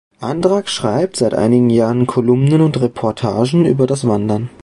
[0.19, 4.49] Andrack schreibt seit einigen Jahren Kolumnen und Reportagen über das Wandern.